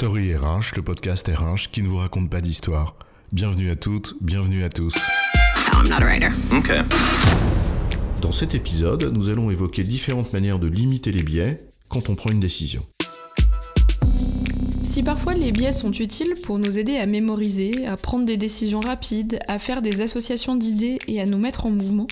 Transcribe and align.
Story 0.00 0.34
RH, 0.34 0.76
le 0.76 0.82
podcast 0.82 1.28
RH 1.28 1.70
qui 1.70 1.82
ne 1.82 1.86
vous 1.86 1.98
raconte 1.98 2.30
pas 2.30 2.40
d'histoire. 2.40 2.96
Bienvenue 3.32 3.68
à 3.68 3.76
toutes, 3.76 4.14
bienvenue 4.22 4.64
à 4.64 4.70
tous. 4.70 4.94
I'm 5.74 5.90
not 5.90 5.96
a 5.96 6.06
writer. 6.06 6.30
Okay. 6.50 6.80
Dans 8.22 8.32
cet 8.32 8.54
épisode, 8.54 9.12
nous 9.12 9.28
allons 9.28 9.50
évoquer 9.50 9.84
différentes 9.84 10.32
manières 10.32 10.58
de 10.58 10.68
limiter 10.68 11.12
les 11.12 11.22
biais 11.22 11.68
quand 11.90 12.08
on 12.08 12.14
prend 12.14 12.30
une 12.30 12.40
décision. 12.40 12.82
Si 14.82 15.02
parfois 15.02 15.34
les 15.34 15.52
biais 15.52 15.70
sont 15.70 15.92
utiles 15.92 16.32
pour 16.44 16.58
nous 16.58 16.78
aider 16.78 16.96
à 16.96 17.04
mémoriser, 17.04 17.84
à 17.84 17.98
prendre 17.98 18.24
des 18.24 18.38
décisions 18.38 18.80
rapides, 18.80 19.38
à 19.48 19.58
faire 19.58 19.82
des 19.82 20.00
associations 20.00 20.56
d'idées 20.56 20.96
et 21.08 21.20
à 21.20 21.26
nous 21.26 21.36
mettre 21.36 21.66
en 21.66 21.70
mouvement, 21.72 22.06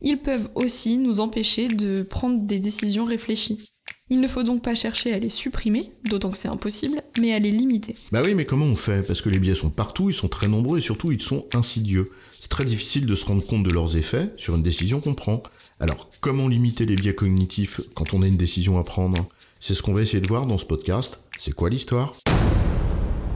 ils 0.00 0.18
peuvent 0.18 0.48
aussi 0.54 0.96
nous 0.96 1.18
empêcher 1.18 1.66
de 1.66 2.02
prendre 2.02 2.38
des 2.38 2.60
décisions 2.60 3.04
réfléchies. 3.04 3.71
Il 4.12 4.20
ne 4.20 4.28
faut 4.28 4.42
donc 4.42 4.60
pas 4.60 4.74
chercher 4.74 5.14
à 5.14 5.18
les 5.18 5.30
supprimer, 5.30 5.90
d'autant 6.04 6.30
que 6.30 6.36
c'est 6.36 6.48
impossible, 6.48 7.02
mais 7.18 7.32
à 7.32 7.38
les 7.38 7.50
limiter. 7.50 7.96
Bah 8.12 8.20
oui, 8.22 8.34
mais 8.34 8.44
comment 8.44 8.66
on 8.66 8.76
fait? 8.76 9.00
Parce 9.06 9.22
que 9.22 9.30
les 9.30 9.38
biais 9.38 9.54
sont 9.54 9.70
partout, 9.70 10.10
ils 10.10 10.14
sont 10.14 10.28
très 10.28 10.48
nombreux 10.48 10.76
et 10.76 10.80
surtout 10.82 11.12
ils 11.12 11.22
sont 11.22 11.46
insidieux. 11.54 12.10
C'est 12.38 12.50
très 12.50 12.66
difficile 12.66 13.06
de 13.06 13.14
se 13.14 13.24
rendre 13.24 13.42
compte 13.42 13.62
de 13.62 13.70
leurs 13.70 13.96
effets 13.96 14.28
sur 14.36 14.54
une 14.54 14.62
décision 14.62 15.00
qu'on 15.00 15.14
prend. 15.14 15.42
Alors, 15.80 16.10
comment 16.20 16.46
limiter 16.46 16.84
les 16.84 16.94
biais 16.94 17.14
cognitifs 17.14 17.80
quand 17.94 18.12
on 18.12 18.20
a 18.20 18.26
une 18.26 18.36
décision 18.36 18.78
à 18.78 18.84
prendre? 18.84 19.16
C'est 19.60 19.74
ce 19.74 19.82
qu'on 19.82 19.94
va 19.94 20.02
essayer 20.02 20.20
de 20.20 20.28
voir 20.28 20.44
dans 20.44 20.58
ce 20.58 20.66
podcast. 20.66 21.18
C'est 21.38 21.54
quoi 21.54 21.70
l'histoire? 21.70 22.14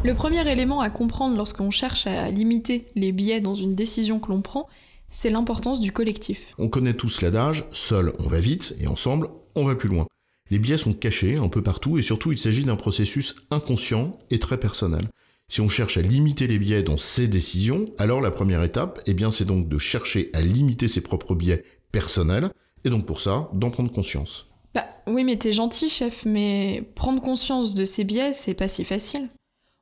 Le 0.05 0.13
premier 0.13 0.47
élément 0.47 0.81
à 0.81 0.91
comprendre 0.91 1.39
lorsqu'on 1.39 1.71
cherche 1.71 2.07
à 2.07 2.31
limiter 2.31 2.87
les 2.97 3.13
biais 3.13 3.41
dans 3.41 3.55
une 3.55 3.75
décision 3.75 4.19
que 4.19 4.29
l'on 4.29 4.43
prend, 4.43 4.69
c'est 5.09 5.31
l'importance 5.31 5.81
du 5.81 5.91
collectif. 5.91 6.53
On 6.59 6.69
connaît 6.69 6.93
tous 6.93 7.23
l'adage, 7.23 7.65
seul 7.73 8.13
on 8.19 8.29
va 8.29 8.41
vite 8.41 8.77
et 8.79 8.89
ensemble 8.89 9.31
on 9.55 9.65
va 9.65 9.75
plus 9.75 9.89
loin. 9.89 10.07
Les 10.51 10.59
biais 10.59 10.77
sont 10.77 10.93
cachés 10.93 11.37
un 11.37 11.49
peu 11.49 11.63
partout 11.63 11.99
et 11.99 12.03
surtout 12.03 12.31
il 12.33 12.39
s'agit 12.39 12.65
d'un 12.65 12.77
processus 12.77 13.37
inconscient 13.51 14.19
et 14.31 14.39
très 14.39 14.59
personnel. 14.59 15.03
Si 15.49 15.61
on 15.61 15.69
cherche 15.69 15.97
à 15.97 16.03
limiter 16.03 16.47
les 16.47 16.59
biais 16.59 16.83
dans 16.83 16.99
ses 16.99 17.29
décisions, 17.29 17.85
alors 17.99 18.21
la 18.21 18.31
première 18.31 18.63
étape, 18.63 19.01
eh 19.07 19.15
bien, 19.15 19.31
c'est 19.31 19.45
donc 19.45 19.69
de 19.69 19.79
chercher 19.79 20.31
à 20.33 20.43
limiter 20.43 20.89
ses 20.89 21.01
propres 21.01 21.35
biais 21.35 21.63
personnels, 21.93 22.51
et 22.85 22.91
donc 22.91 23.07
pour 23.07 23.21
ça, 23.21 23.49
d'en 23.53 23.71
prendre 23.71 23.93
conscience. 23.93 24.49
Bah 24.75 24.87
oui, 25.07 25.23
mais 25.23 25.37
t'es 25.37 25.53
gentil, 25.53 25.89
chef, 25.89 26.25
mais 26.27 26.89
prendre 26.95 27.23
conscience 27.23 27.75
de 27.75 27.85
ces 27.85 28.05
biais, 28.05 28.33
c'est 28.33 28.55
pas 28.55 28.69
si 28.69 28.85
facile. 28.85 29.29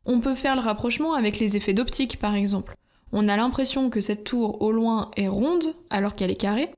On 0.04 0.20
peut 0.20 0.34
faire 0.34 0.54
le 0.54 0.60
rapprochement 0.60 1.14
avec 1.14 1.38
les 1.38 1.56
effets 1.56 1.72
d'optique, 1.72 2.18
par 2.18 2.34
exemple. 2.34 2.74
On 3.12 3.28
a 3.28 3.36
l'impression 3.36 3.88
que 3.88 4.02
cette 4.02 4.24
tour 4.24 4.60
au 4.60 4.70
loin 4.70 5.10
est 5.16 5.28
ronde 5.28 5.74
alors 5.88 6.14
qu'elle 6.14 6.30
est 6.30 6.36
carrée, 6.36 6.70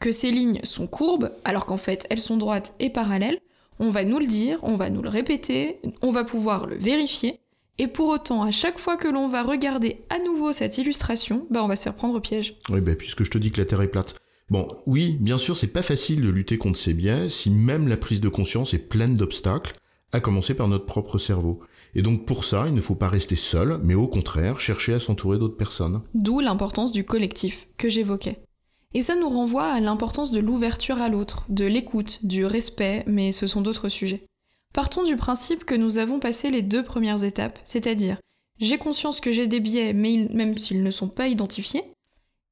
que 0.00 0.12
ces 0.12 0.30
lignes 0.30 0.60
sont 0.62 0.86
courbes 0.86 1.30
alors 1.44 1.66
qu'en 1.66 1.76
fait 1.76 2.06
elles 2.10 2.18
sont 2.18 2.36
droites 2.36 2.74
et 2.80 2.90
parallèles. 2.90 3.40
On 3.78 3.90
va 3.90 4.04
nous 4.04 4.18
le 4.18 4.26
dire, 4.26 4.58
on 4.62 4.74
va 4.74 4.88
nous 4.88 5.02
le 5.02 5.08
répéter, 5.08 5.80
on 6.02 6.10
va 6.10 6.24
pouvoir 6.24 6.66
le 6.66 6.76
vérifier. 6.76 7.40
Et 7.78 7.88
pour 7.88 8.08
autant, 8.08 8.42
à 8.42 8.50
chaque 8.50 8.78
fois 8.78 8.96
que 8.96 9.08
l'on 9.08 9.28
va 9.28 9.42
regarder 9.42 9.98
à 10.08 10.18
nouveau 10.18 10.52
cette 10.52 10.78
illustration, 10.78 11.46
bah 11.50 11.62
on 11.62 11.68
va 11.68 11.76
se 11.76 11.82
faire 11.82 11.94
prendre 11.94 12.14
au 12.14 12.20
piège. 12.20 12.56
Oui, 12.70 12.80
bah, 12.80 12.94
puisque 12.94 13.24
je 13.24 13.30
te 13.30 13.36
dis 13.36 13.50
que 13.50 13.60
la 13.60 13.66
Terre 13.66 13.82
est 13.82 13.88
plate. 13.88 14.16
Bon, 14.48 14.66
oui, 14.86 15.18
bien 15.20 15.36
sûr, 15.36 15.56
c'est 15.56 15.66
pas 15.66 15.82
facile 15.82 16.22
de 16.22 16.30
lutter 16.30 16.56
contre 16.56 16.78
ces 16.78 16.94
biais 16.94 17.28
si 17.28 17.50
même 17.50 17.88
la 17.88 17.96
prise 17.96 18.20
de 18.20 18.28
conscience 18.28 18.72
est 18.72 18.78
pleine 18.78 19.16
d'obstacles, 19.16 19.74
à 20.12 20.20
commencer 20.20 20.54
par 20.54 20.68
notre 20.68 20.86
propre 20.86 21.18
cerveau. 21.18 21.60
Et 21.94 22.02
donc 22.02 22.26
pour 22.26 22.44
ça, 22.44 22.64
il 22.66 22.74
ne 22.74 22.80
faut 22.80 22.94
pas 22.94 23.08
rester 23.08 23.36
seul, 23.36 23.80
mais 23.82 23.94
au 23.94 24.06
contraire, 24.06 24.60
chercher 24.60 24.94
à 24.94 25.00
s'entourer 25.00 25.38
d'autres 25.38 25.56
personnes. 25.56 26.02
D'où 26.14 26.40
l'importance 26.40 26.92
du 26.92 27.04
collectif 27.04 27.68
que 27.76 27.88
j'évoquais. 27.88 28.38
Et 28.94 29.02
ça 29.02 29.16
nous 29.16 29.28
renvoie 29.28 29.66
à 29.66 29.80
l'importance 29.80 30.32
de 30.32 30.40
l'ouverture 30.40 31.00
à 31.00 31.08
l'autre, 31.08 31.44
de 31.48 31.64
l'écoute, 31.64 32.24
du 32.24 32.46
respect, 32.46 33.04
mais 33.06 33.32
ce 33.32 33.46
sont 33.46 33.60
d'autres 33.60 33.88
sujets. 33.88 34.24
Partons 34.72 35.04
du 35.04 35.16
principe 35.16 35.64
que 35.64 35.74
nous 35.74 35.98
avons 35.98 36.18
passé 36.18 36.50
les 36.50 36.62
deux 36.62 36.82
premières 36.82 37.24
étapes, 37.24 37.58
c'est-à-dire 37.64 38.18
j'ai 38.58 38.78
conscience 38.78 39.20
que 39.20 39.32
j'ai 39.32 39.46
des 39.46 39.60
biais, 39.60 39.92
mais 39.92 40.28
même 40.32 40.56
s'ils 40.56 40.82
ne 40.82 40.90
sont 40.90 41.08
pas 41.08 41.28
identifiés, 41.28 41.82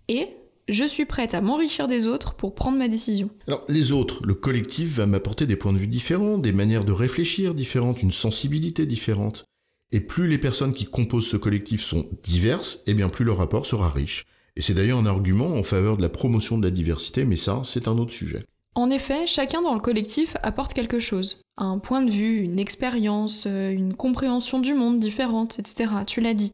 et 0.08 0.28
je 0.68 0.84
suis 0.84 1.04
prête 1.04 1.34
à 1.34 1.40
m'enrichir 1.40 1.88
des 1.88 2.06
autres 2.06 2.34
pour 2.34 2.54
prendre 2.54 2.78
ma 2.78 2.88
décision. 2.88 3.30
Alors 3.46 3.64
les 3.68 3.92
autres, 3.92 4.24
le 4.24 4.34
collectif 4.34 4.96
va 4.96 5.06
m'apporter 5.06 5.46
des 5.46 5.56
points 5.56 5.72
de 5.72 5.78
vue 5.78 5.86
différents, 5.86 6.38
des 6.38 6.52
manières 6.52 6.84
de 6.84 6.92
réfléchir 6.92 7.54
différentes, 7.54 8.02
une 8.02 8.10
sensibilité 8.10 8.86
différente. 8.86 9.44
Et 9.92 10.00
plus 10.00 10.26
les 10.26 10.38
personnes 10.38 10.74
qui 10.74 10.86
composent 10.86 11.28
ce 11.28 11.36
collectif 11.36 11.82
sont 11.82 12.08
diverses, 12.22 12.76
et 12.86 12.90
eh 12.90 12.94
bien 12.94 13.08
plus 13.08 13.24
le 13.24 13.32
rapport 13.32 13.66
sera 13.66 13.90
riche. 13.90 14.24
Et 14.56 14.62
c'est 14.62 14.74
d'ailleurs 14.74 14.98
un 14.98 15.06
argument 15.06 15.54
en 15.54 15.62
faveur 15.62 15.96
de 15.96 16.02
la 16.02 16.08
promotion 16.08 16.58
de 16.58 16.64
la 16.64 16.70
diversité, 16.70 17.24
mais 17.24 17.36
ça, 17.36 17.62
c'est 17.64 17.88
un 17.88 17.98
autre 17.98 18.12
sujet. 18.12 18.44
En 18.76 18.90
effet, 18.90 19.26
chacun 19.26 19.62
dans 19.62 19.74
le 19.74 19.80
collectif 19.80 20.36
apporte 20.42 20.74
quelque 20.74 20.98
chose. 20.98 21.42
Un 21.56 21.78
point 21.78 22.02
de 22.02 22.10
vue, 22.10 22.40
une 22.40 22.58
expérience, 22.58 23.44
euh, 23.46 23.70
une 23.70 23.94
compréhension 23.94 24.58
du 24.58 24.74
monde 24.74 24.98
différente, 24.98 25.58
etc. 25.58 25.90
Tu 26.06 26.20
l'as 26.20 26.34
dit. 26.34 26.52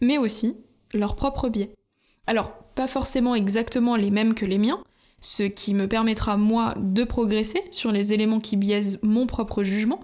Mais 0.00 0.18
aussi 0.18 0.56
leur 0.94 1.16
propre 1.16 1.48
biais. 1.48 1.72
Alors, 2.26 2.52
pas 2.74 2.86
forcément 2.86 3.34
exactement 3.34 3.96
les 3.96 4.10
mêmes 4.10 4.34
que 4.34 4.46
les 4.46 4.58
miens, 4.58 4.82
ce 5.20 5.42
qui 5.42 5.74
me 5.74 5.88
permettra 5.88 6.36
moi 6.36 6.74
de 6.78 7.04
progresser 7.04 7.62
sur 7.70 7.90
les 7.90 8.12
éléments 8.12 8.40
qui 8.40 8.56
biaisent 8.56 9.00
mon 9.02 9.26
propre 9.26 9.62
jugement, 9.62 10.00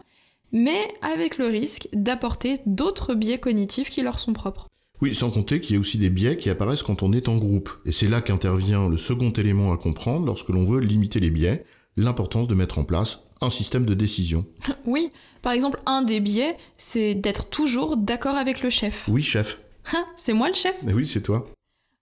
mais 0.50 0.92
avec 1.00 1.38
le 1.38 1.46
risque 1.46 1.88
d'apporter 1.92 2.58
d'autres 2.66 3.14
biais 3.14 3.38
cognitifs 3.38 3.90
qui 3.90 4.02
leur 4.02 4.18
sont 4.18 4.32
propres. 4.32 4.68
Oui, 5.02 5.16
sans 5.16 5.32
compter 5.32 5.60
qu'il 5.60 5.74
y 5.74 5.76
a 5.76 5.80
aussi 5.80 5.98
des 5.98 6.10
biais 6.10 6.36
qui 6.36 6.48
apparaissent 6.48 6.84
quand 6.84 7.02
on 7.02 7.12
est 7.12 7.28
en 7.28 7.36
groupe. 7.36 7.70
Et 7.84 7.90
c'est 7.90 8.06
là 8.06 8.20
qu'intervient 8.20 8.88
le 8.88 8.96
second 8.96 9.32
élément 9.32 9.72
à 9.72 9.76
comprendre 9.76 10.26
lorsque 10.26 10.50
l'on 10.50 10.64
veut 10.64 10.78
limiter 10.78 11.18
les 11.18 11.30
biais, 11.30 11.64
l'importance 11.96 12.46
de 12.46 12.54
mettre 12.54 12.78
en 12.78 12.84
place 12.84 13.24
un 13.40 13.50
système 13.50 13.84
de 13.84 13.94
décision. 13.94 14.46
Oui, 14.86 15.08
par 15.42 15.54
exemple, 15.54 15.80
un 15.86 16.02
des 16.02 16.20
biais, 16.20 16.56
c'est 16.78 17.16
d'être 17.16 17.48
toujours 17.48 17.96
d'accord 17.96 18.36
avec 18.36 18.62
le 18.62 18.70
chef. 18.70 19.08
Oui, 19.08 19.22
chef. 19.22 19.60
Ah, 19.92 20.04
c'est 20.14 20.34
moi 20.34 20.46
le 20.46 20.54
chef? 20.54 20.76
Mais 20.84 20.92
oui, 20.92 21.04
c'est 21.04 21.22
toi. 21.22 21.50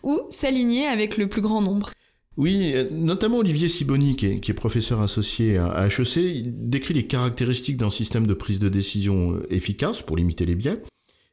Ou 0.02 0.20
s'aligner 0.28 0.86
avec 0.86 1.16
le 1.16 1.26
plus 1.26 1.40
grand 1.40 1.62
nombre. 1.62 1.92
Oui, 2.36 2.72
euh, 2.74 2.84
notamment 2.90 3.38
Olivier 3.38 3.68
Siboni, 3.68 4.14
qui 4.14 4.26
est, 4.26 4.52
professeur 4.52 5.00
associé 5.00 5.56
à 5.56 5.86
HEC, 5.86 6.16
il 6.16 6.68
décrit 6.68 6.92
les 6.92 7.06
caractéristiques 7.06 7.78
d'un 7.78 7.88
système 7.88 8.26
de 8.26 8.34
prise 8.34 8.60
de 8.60 8.68
décision 8.68 9.32
euh, 9.32 9.46
efficace 9.48 10.02
pour 10.02 10.18
limiter 10.18 10.44
les 10.44 10.54
biais 10.54 10.82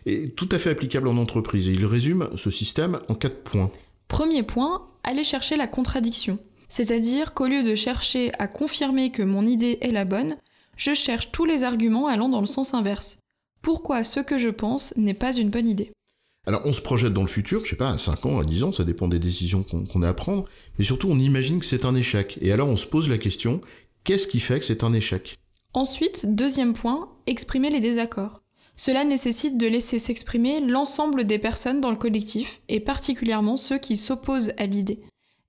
est 0.07 0.35
tout 0.35 0.49
à 0.51 0.57
fait 0.57 0.69
applicable 0.69 1.07
en 1.07 1.17
entreprise. 1.17 1.69
Et 1.69 1.73
il 1.73 1.85
résume 1.85 2.29
ce 2.35 2.49
système 2.49 2.99
en 3.09 3.15
quatre 3.15 3.43
points. 3.43 3.71
Premier 4.07 4.43
point, 4.43 4.87
aller 5.03 5.23
chercher 5.23 5.57
la 5.57 5.67
contradiction. 5.67 6.39
C'est-à-dire 6.69 7.33
qu'au 7.33 7.47
lieu 7.47 7.63
de 7.63 7.75
chercher 7.75 8.31
à 8.39 8.47
confirmer 8.47 9.11
que 9.11 9.23
mon 9.23 9.45
idée 9.45 9.77
est 9.81 9.91
la 9.91 10.05
bonne, 10.05 10.37
je 10.75 10.93
cherche 10.93 11.31
tous 11.31 11.45
les 11.45 11.63
arguments 11.63 12.07
allant 12.07 12.29
dans 12.29 12.41
le 12.41 12.45
sens 12.45 12.73
inverse. 12.73 13.19
Pourquoi 13.61 14.03
ce 14.03 14.19
que 14.19 14.37
je 14.37 14.49
pense 14.49 14.95
n'est 14.97 15.13
pas 15.13 15.35
une 15.35 15.49
bonne 15.49 15.67
idée? 15.67 15.91
Alors 16.45 16.61
on 16.65 16.71
se 16.71 16.81
projette 16.81 17.13
dans 17.13 17.23
le 17.23 17.27
futur, 17.27 17.65
je 17.65 17.71
sais 17.71 17.75
pas, 17.75 17.89
à 17.89 17.97
5 17.97 18.25
ans, 18.25 18.39
à 18.39 18.45
10 18.45 18.63
ans, 18.63 18.71
ça 18.71 18.85
dépend 18.85 19.09
des 19.09 19.19
décisions 19.19 19.63
qu'on 19.63 20.01
a 20.01 20.07
à 20.07 20.13
prendre, 20.13 20.45
mais 20.77 20.85
surtout 20.85 21.09
on 21.09 21.19
imagine 21.19 21.59
que 21.59 21.65
c'est 21.65 21.83
un 21.83 21.93
échec. 21.93 22.37
Et 22.41 22.53
alors 22.53 22.69
on 22.69 22.77
se 22.77 22.87
pose 22.87 23.09
la 23.09 23.17
question, 23.17 23.59
qu'est-ce 24.05 24.29
qui 24.29 24.39
fait 24.39 24.59
que 24.59 24.65
c'est 24.65 24.83
un 24.85 24.93
échec? 24.93 25.37
Ensuite, 25.73 26.33
deuxième 26.35 26.71
point, 26.71 27.09
exprimer 27.25 27.69
les 27.69 27.81
désaccords. 27.81 28.41
Cela 28.77 29.03
nécessite 29.03 29.57
de 29.57 29.65
laisser 29.65 29.97
s'exprimer 29.97 30.61
l'ensemble 30.61 31.25
des 31.25 31.39
personnes 31.39 31.81
dans 31.81 31.89
le 31.89 31.97
collectif, 31.97 32.61
et 32.69 32.79
particulièrement 32.79 33.57
ceux 33.57 33.79
qui 33.79 33.97
s'opposent 33.97 34.53
à 34.57 34.67
l'idée, 34.67 34.99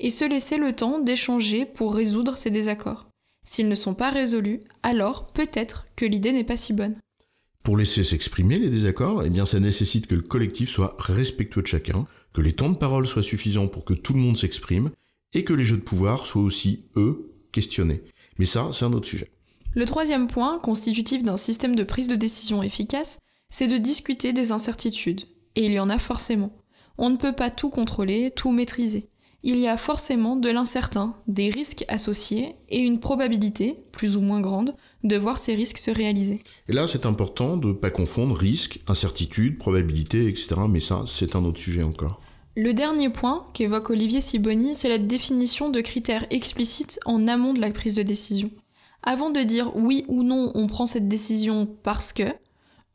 et 0.01 0.09
se 0.09 0.25
laisser 0.25 0.57
le 0.57 0.73
temps 0.73 0.99
d'échanger 0.99 1.67
pour 1.67 1.95
résoudre 1.95 2.39
ces 2.39 2.51
désaccords. 2.51 3.09
S'ils 3.45 3.69
ne 3.69 3.75
sont 3.75 3.95
pas 3.95 4.09
résolus, 4.11 4.61
alors 4.83 5.27
peut-être 5.27 5.87
que 5.95 6.07
l'idée 6.07 6.33
n'est 6.33 6.43
pas 6.43 6.57
si 6.57 6.73
bonne. 6.73 6.97
Pour 7.63 7.77
laisser 7.77 8.03
s'exprimer 8.03 8.59
les 8.59 8.71
désaccords, 8.71 9.23
eh 9.25 9.31
bien 9.31 9.45
ça 9.45 9.61
nécessite 9.61 10.07
que 10.07 10.15
le 10.15 10.23
collectif 10.23 10.71
soit 10.71 10.97
respectueux 10.99 11.63
de 11.63 11.67
chacun, 11.67 12.07
que 12.33 12.41
les 12.41 12.55
temps 12.55 12.71
de 12.71 12.79
parole 12.79 13.07
soient 13.07 13.23
suffisants 13.23 13.69
pour 13.69 13.85
que 13.85 13.95
tout 13.95 14.15
le 14.15 14.21
monde 14.21 14.39
s'exprime, 14.39 14.91
et 15.35 15.45
que 15.45 15.53
les 15.53 15.65
jeux 15.65 15.77
de 15.77 15.83
pouvoir 15.83 16.27
soient 16.27 16.43
aussi, 16.43 16.87
eux, 16.97 17.31
questionnés. 17.53 18.03
Mais 18.39 18.47
ça, 18.47 18.71
c'est 18.73 18.87
un 18.87 18.93
autre 18.95 19.07
sujet. 19.07 19.31
Le 19.75 19.85
troisième 19.85 20.29
point, 20.29 20.59
constitutif 20.59 21.23
d'un 21.23 21.37
système 21.37 21.77
de 21.77 21.85
prise 21.85 22.09
de 22.09 22.17
décision 22.17 22.63
efficace, 22.63 23.19
c'est 23.51 23.69
de 23.69 23.77
discuter 23.77 24.33
des 24.33 24.51
incertitudes. 24.51 25.25
Et 25.57 25.67
il 25.67 25.73
y 25.73 25.81
en 25.81 25.91
a 25.91 25.99
forcément. 25.99 26.53
On 26.97 27.11
ne 27.11 27.17
peut 27.17 27.35
pas 27.35 27.51
tout 27.51 27.71
contrôler, 27.71 28.31
tout 28.31 28.51
maîtriser. 28.51 29.09
Il 29.45 29.59
y 29.59 29.69
a 29.69 29.77
forcément 29.77 30.35
de 30.35 30.51
l'incertain, 30.51 31.15
des 31.29 31.49
risques 31.49 31.85
associés 31.87 32.57
et 32.69 32.81
une 32.81 32.99
probabilité, 32.99 33.77
plus 33.93 34.17
ou 34.17 34.21
moins 34.21 34.41
grande, 34.41 34.75
de 35.05 35.17
voir 35.17 35.39
ces 35.39 35.55
risques 35.55 35.79
se 35.79 35.93
réaliser. 35.93 36.43
Et 36.69 36.73
là, 36.73 36.89
c'est 36.89 37.07
important 37.07 37.57
de 37.57 37.69
ne 37.69 37.73
pas 37.73 37.91
confondre 37.91 38.37
risque, 38.37 38.81
incertitude, 38.89 39.59
probabilité, 39.59 40.27
etc. 40.27 40.57
Mais 40.69 40.81
ça, 40.81 41.05
c'est 41.07 41.37
un 41.37 41.45
autre 41.45 41.61
sujet 41.61 41.85
encore. 41.85 42.21
Le 42.57 42.75
dernier 42.75 43.11
point 43.11 43.47
qu'évoque 43.55 43.91
Olivier 43.91 44.21
Siboni, 44.21 44.75
c'est 44.75 44.89
la 44.89 44.99
définition 44.99 45.71
de 45.71 45.81
critères 45.81 46.27
explicites 46.31 46.99
en 47.05 47.29
amont 47.29 47.55
de 47.55 47.61
la 47.61 47.71
prise 47.71 47.95
de 47.95 48.03
décision. 48.03 48.51
Avant 49.03 49.31
de 49.31 49.41
dire 49.41 49.77
oui 49.77 50.05
ou 50.09 50.23
non 50.23 50.53
on 50.55 50.67
prend 50.67 50.87
cette 50.87 51.09
décision 51.09 51.69
parce 51.83 52.13
que, 52.13 52.25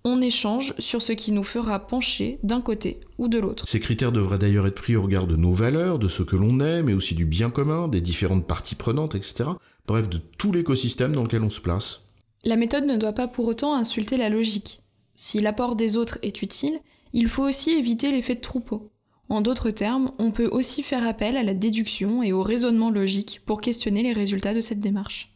on 0.06 0.20
échange 0.22 0.74
sur 0.80 1.02
ce 1.02 1.14
qui 1.14 1.32
nous 1.32 1.44
fera 1.44 1.80
pencher 1.80 2.40
d'un 2.44 2.62
côté 2.62 3.00
ou 3.18 3.30
de 3.30 3.40
l'autre. 3.40 3.68
Ces 3.68 3.80
critères 3.80 4.12
devraient 4.12 4.38
d'ailleurs 4.38 4.68
être 4.68 4.76
pris 4.76 4.96
au 4.96 5.04
regard 5.04 5.28
de 5.28 5.38
nos 5.38 5.54
valeurs, 5.54 5.98
de 5.98 6.10
ce 6.10 6.24
que 6.24 6.36
l'on 6.36 6.60
est, 6.60 6.84
mais 6.84 6.94
aussi 6.94 7.16
du 7.16 7.26
bien 7.26 7.50
commun, 7.50 7.88
des 7.88 8.02
différentes 8.02 8.46
parties 8.46 8.76
prenantes, 8.76 9.16
etc. 9.16 9.46
Bref, 9.88 10.10
de 10.10 10.18
tout 10.18 10.52
l'écosystème 10.52 11.14
dans 11.14 11.24
lequel 11.24 11.44
on 11.44 11.50
se 11.50 11.62
place. 11.62 12.02
La 12.44 12.58
méthode 12.58 12.86
ne 12.86 12.98
doit 12.98 13.14
pas 13.14 13.28
pour 13.28 13.48
autant 13.48 13.76
insulter 13.76 14.18
la 14.18 14.30
logique. 14.30 14.82
Si 15.16 15.40
l'apport 15.40 15.76
des 15.76 15.96
autres 15.96 16.18
est 16.22 16.42
utile, 16.42 16.80
il 17.14 17.30
faut 17.30 17.44
aussi 17.44 17.72
éviter 17.72 18.12
l'effet 18.12 18.36
de 18.36 18.42
troupeau. 18.42 18.90
En 19.30 19.42
d'autres 19.42 19.72
termes, 19.72 20.12
on 20.20 20.32
peut 20.32 20.50
aussi 20.52 20.84
faire 20.84 21.08
appel 21.08 21.38
à 21.38 21.44
la 21.44 21.54
déduction 21.54 22.24
et 22.24 22.34
au 22.34 22.44
raisonnement 22.44 22.90
logique 22.90 23.42
pour 23.46 23.62
questionner 23.62 24.04
les 24.04 24.14
résultats 24.14 24.54
de 24.54 24.60
cette 24.60 24.82
démarche. 24.82 25.33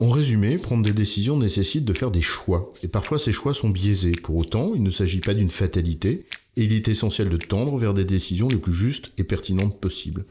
En 0.00 0.10
résumé, 0.10 0.58
prendre 0.58 0.84
des 0.84 0.92
décisions 0.92 1.36
nécessite 1.36 1.84
de 1.84 1.92
faire 1.92 2.12
des 2.12 2.22
choix, 2.22 2.72
et 2.84 2.88
parfois 2.88 3.18
ces 3.18 3.32
choix 3.32 3.52
sont 3.52 3.70
biaisés. 3.70 4.12
Pour 4.12 4.36
autant, 4.36 4.72
il 4.76 4.82
ne 4.84 4.90
s'agit 4.90 5.18
pas 5.18 5.34
d'une 5.34 5.50
fatalité, 5.50 6.26
et 6.56 6.64
il 6.64 6.72
est 6.72 6.86
essentiel 6.86 7.28
de 7.28 7.36
tendre 7.36 7.76
vers 7.78 7.94
des 7.94 8.04
décisions 8.04 8.46
les 8.46 8.58
plus 8.58 8.72
justes 8.72 9.10
et 9.18 9.24
pertinentes 9.24 9.80
possibles. 9.80 10.24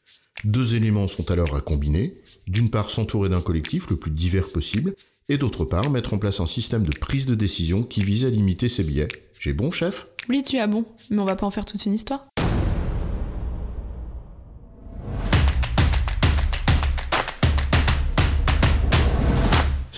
Deux 0.45 0.75
éléments 0.75 1.09
sont 1.09 1.29
alors 1.31 1.53
à 1.53 1.59
combiner. 1.59 2.13
D'une 2.47 2.69
part, 2.69 2.89
s'entourer 2.89 3.27
d'un 3.27 3.41
collectif 3.41 3.89
le 3.89 3.97
plus 3.97 4.11
divers 4.11 4.47
possible, 4.47 4.95
et 5.27 5.37
d'autre 5.37 5.65
part, 5.65 5.89
mettre 5.89 6.13
en 6.13 6.17
place 6.17 6.39
un 6.39 6.45
système 6.45 6.83
de 6.83 6.97
prise 6.97 7.25
de 7.25 7.35
décision 7.35 7.83
qui 7.83 8.01
vise 8.01 8.23
à 8.23 8.29
limiter 8.29 8.69
ces 8.69 8.83
biais. 8.83 9.09
J'ai 9.37 9.51
bon, 9.51 9.69
chef? 9.71 10.07
Oui, 10.29 10.43
tu 10.43 10.57
as 10.59 10.67
bon, 10.67 10.85
mais 11.09 11.19
on 11.19 11.25
va 11.25 11.35
pas 11.35 11.45
en 11.45 11.51
faire 11.51 11.65
toute 11.65 11.85
une 11.85 11.93
histoire. 11.93 12.25